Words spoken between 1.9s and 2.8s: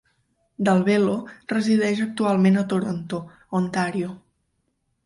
actualment a